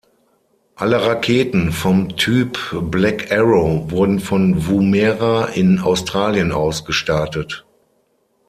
[0.73, 2.57] Alle Raketen vom Typ
[2.89, 7.67] Black Arrow wurden von Woomera in Australien aus gestartet.